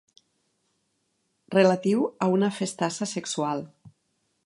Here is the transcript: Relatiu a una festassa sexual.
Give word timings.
Relatiu 1.57 2.01
a 2.27 2.31
una 2.39 2.53
festassa 2.59 3.13
sexual. 3.17 3.67